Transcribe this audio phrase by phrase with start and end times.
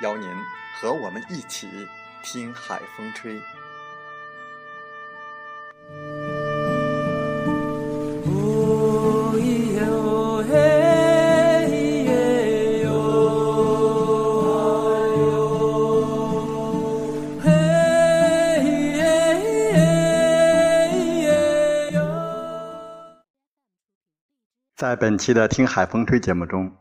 [0.00, 0.28] 邀您
[0.80, 1.68] 和我们一起
[2.22, 3.40] 听海风吹。
[24.76, 26.72] 在本期的《听海风吹》节目中，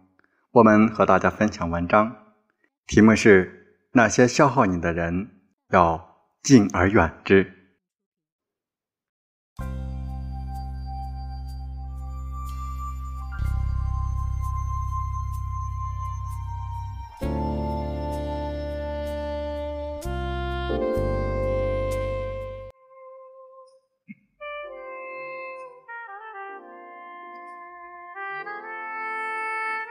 [0.51, 2.26] 我们和大家分享文章。
[2.87, 5.29] 题目是：那些消耗你的人，
[5.71, 7.53] 要敬而远之。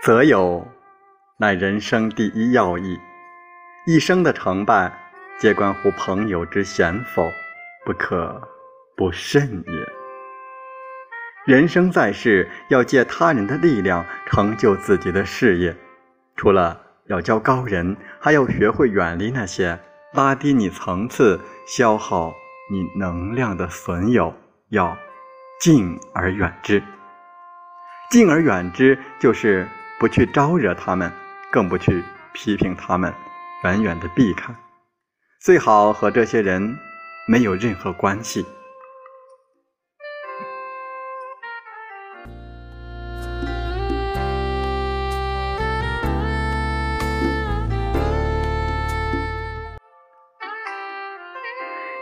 [0.03, 0.66] 则有。
[1.39, 2.99] 乃人生第一要义，
[3.87, 4.91] 一生的成败，
[5.39, 7.31] 皆关乎朋友之贤否，
[7.85, 8.41] 不可
[8.97, 9.87] 不慎也。
[11.45, 15.77] 人生在世，要借他人的力量成就自己的事业，
[16.37, 19.79] 除了要交高人，还要学会远离那些
[20.15, 22.33] 拉低你层次、消耗
[22.73, 24.35] 你能量的损友，
[24.71, 24.97] 要
[25.61, 26.83] 敬而远之。
[28.11, 29.69] 敬而远之，就是
[30.01, 31.13] 不去招惹他们。
[31.53, 32.03] 更不去
[32.33, 33.13] 批评他们，
[33.65, 34.55] 远远的避开，
[35.41, 36.77] 最好和这些人
[37.27, 38.45] 没有任何关系。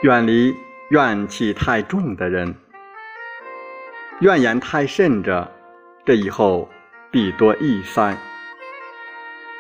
[0.02, 0.54] 远离
[0.90, 2.54] 怨气太重的人，
[4.20, 5.50] 怨言太甚者，
[6.04, 6.68] 这以后
[7.10, 8.14] 必多易灾。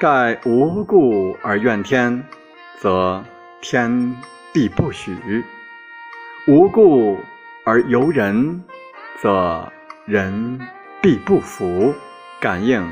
[0.04, 2.22] 盖无故而怨天，
[2.78, 3.24] 则
[3.62, 4.14] 天
[4.52, 5.14] 必不许；
[6.46, 7.16] 无故
[7.64, 8.62] 而尤人，
[9.22, 9.72] 则
[10.04, 10.60] 人
[11.00, 11.94] 必不服。
[12.38, 12.86] 感应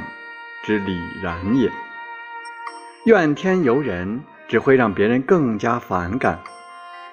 [0.64, 1.70] 之理然也。
[3.04, 6.40] 怨天尤人，只会让别人更加反感。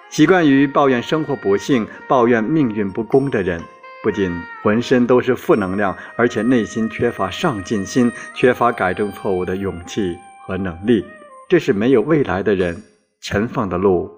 [0.09, 3.61] 习惯于抱怨生活不幸、抱怨命运不公的人。
[4.01, 4.31] 不仅
[4.63, 11.05] 浑身都是负能量，而且内心缺乏上进心，缺乏改正错误的勇气和能力。
[11.49, 12.81] 这是没有未来的人，
[13.19, 14.09] 前方的路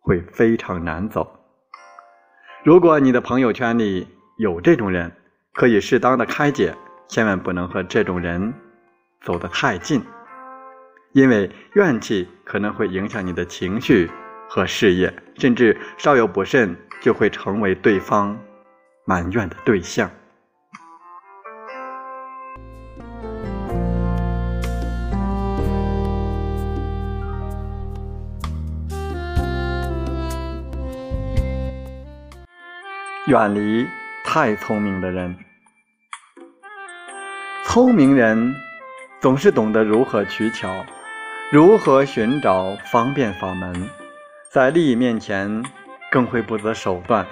[0.00, 1.28] 会非常难走。
[2.62, 4.06] 如果你的朋友圈里
[4.38, 5.10] 有这种人，
[5.52, 6.74] 可以适当的开解，
[7.08, 8.54] 千万不能和这种人
[9.22, 10.00] 走得太近，
[11.12, 14.08] 因为怨气可能会影响你的情绪
[14.48, 18.38] 和事业，甚至稍有不慎就会成为对方。
[19.06, 20.10] 埋怨的对象，
[33.26, 33.86] 远离
[34.24, 35.36] 太聪明的人。
[37.64, 38.54] 聪明人
[39.20, 40.86] 总是懂得如何取巧，
[41.52, 43.90] 如何寻找方便法门，
[44.50, 45.62] 在利益面前
[46.10, 47.26] 更会不择手段。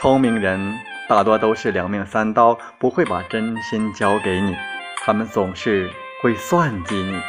[0.00, 0.78] 聪明人
[1.10, 4.56] 大多都是两面三刀，不会把真心交给你，
[5.04, 5.90] 他们总是
[6.22, 7.20] 会算计你，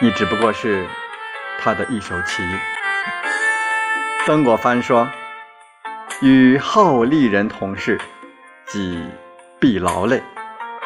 [0.00, 0.84] 你只不过是
[1.60, 2.42] 他的一手棋。
[4.26, 5.08] 曾国藩说
[6.20, 7.96] ：“与好利人同事，
[8.66, 9.00] 己
[9.60, 10.20] 必劳累。”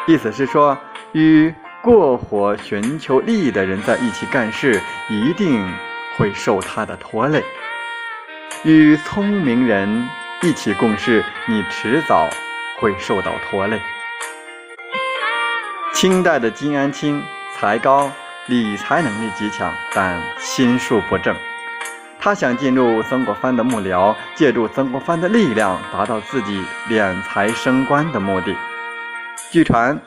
[0.05, 0.77] 意思是说，
[1.11, 1.51] 与
[1.81, 4.79] 过火寻求利益的人在一起干事，
[5.09, 5.67] 一定
[6.17, 7.43] 会受他的拖累。
[8.63, 10.07] 与聪明人。
[10.43, 12.29] 一起共事，你迟早
[12.79, 13.81] 会受到拖累。
[15.95, 17.23] 清代的金安清
[17.55, 18.11] 才高，
[18.45, 21.35] 理财能力极强，但心术不正。
[22.19, 28.55] 他想进入曾国藩的幕僚，借助曾国藩的力量，达到自己敛财升官的目的。
[29.49, 29.99] 据传，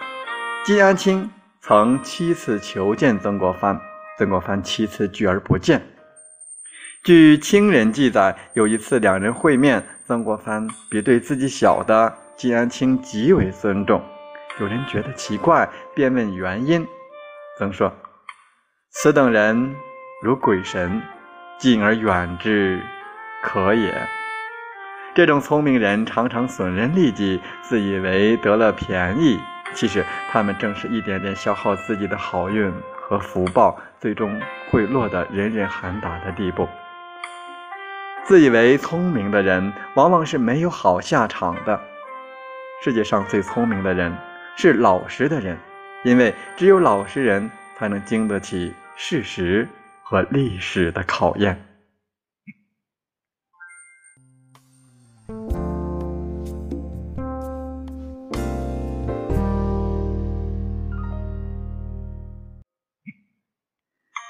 [0.64, 1.28] 金安清
[1.60, 3.80] 曾七次求见曾国藩，
[4.16, 5.84] 曾国藩七次拒而不见。
[7.02, 14.02] 据清人记载，有一次两人会面，曾国藩比对自己小的金安清极为尊重。
[14.58, 16.84] 有人觉得奇怪，便问原因。
[17.56, 17.92] 曾说
[18.90, 19.72] ：“此等人
[20.20, 21.00] 如鬼神，
[21.60, 22.82] 敬而远之，
[23.44, 23.94] 可也。”
[25.14, 29.38] 这种聪明人常常损人利己，自以为得了便宜，
[29.74, 34.42] 其实他们正是一点点消耗自己的好运和福报，最终
[34.72, 36.68] 会落得人人喊打的地步。
[38.30, 41.80] 自以为聪明的人，往往是没有好下场的。
[42.80, 44.16] 世界上最聪明的人。
[44.56, 45.58] 是老实的人，
[46.04, 49.66] 因为只有老实人才能经得起事实
[50.04, 51.60] 和历史的考验。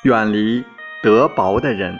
[0.05, 0.65] 远离
[1.03, 1.99] 德薄的人，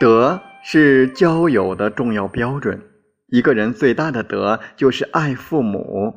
[0.00, 2.82] 德是交友的重要标准。
[3.28, 6.12] 一个人最大的德就是爱父母。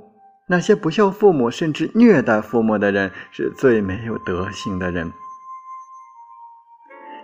[0.48, 5.14] 那些不孝父母甚至虐待父母的人，是最没有德行的人。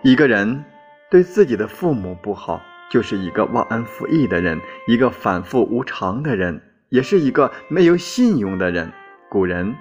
[0.04, 0.64] 一个人
[1.10, 8.92] 对自己的父母不好，就是一个忘恩负义的人，一个反复无常的人，也是一个没有信用的人。
[9.28, 9.74] 古人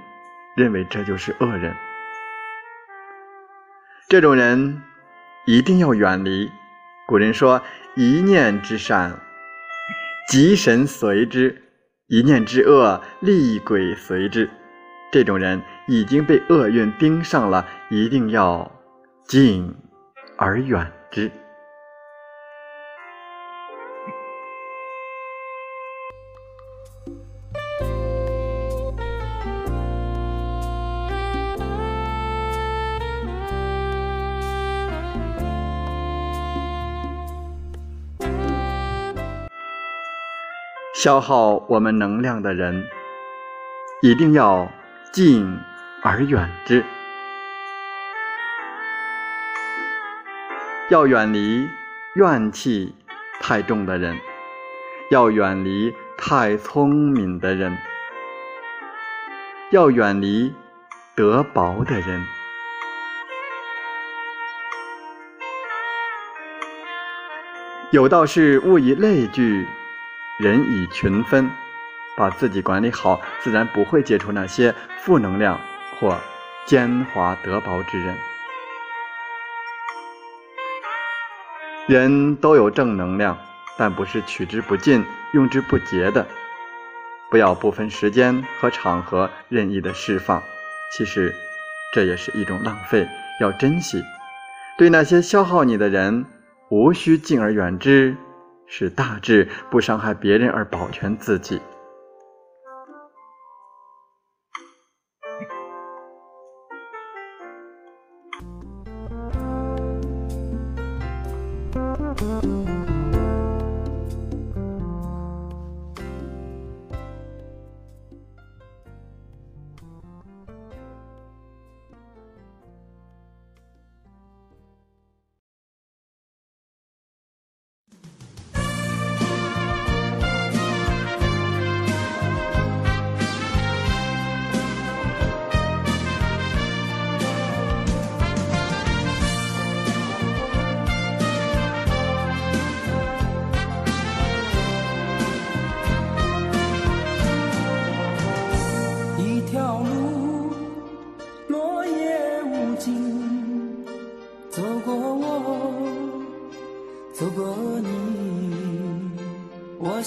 [0.56, 1.76] 认为这就是恶人，
[4.10, 4.82] 这种人
[5.46, 6.50] 一定要远离。
[7.08, 7.62] 古人说
[7.96, 9.20] ：“一念之善，
[10.28, 11.62] 吉神随之。”
[12.08, 14.50] 一念之恶，厉鬼随之。
[15.12, 18.72] 这种人已经被厄运盯上了，一定要
[19.28, 19.76] 敬
[20.38, 21.32] 而远之。
[41.06, 42.84] 消耗我们能量的人，
[44.02, 44.68] 一定要
[45.12, 45.60] 敬
[46.02, 46.84] 而远之。
[50.90, 51.70] 要远离
[52.16, 52.96] 怨气
[53.40, 54.18] 太重的人，
[55.12, 57.78] 要远离太聪明的人，
[59.70, 60.52] 要远离
[61.14, 62.26] 德薄的人。
[67.92, 69.68] 有道是：物以类聚。
[70.38, 71.50] 人以群分，
[72.18, 75.60] 把自己管理好，自然不会接触那些负能量
[75.98, 76.20] 或
[76.66, 78.16] 奸猾德薄之人。
[81.88, 83.38] 人都有正能量，
[83.78, 86.26] 但不是取之不尽、用之不竭的。
[87.30, 90.44] 不要不分时间和场合任意的释放，
[90.92, 91.34] 其实
[91.94, 93.08] 这也是一种浪费。
[93.40, 94.02] 要珍惜，
[94.78, 96.26] 对那些消耗你的人，
[96.70, 98.18] 无需敬而远之。
[98.68, 101.62] 是大智，不伤害别人而保全自己。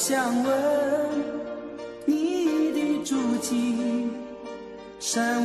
[0.00, 0.54] 想问
[2.06, 4.06] 你的足迹，
[5.00, 5.44] 山